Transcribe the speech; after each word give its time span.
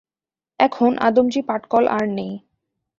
এখন 0.59 0.91
আদমজী 0.99 1.41
পাটকল 1.41 1.83
আর 1.87 2.05
নেই। 2.09 2.31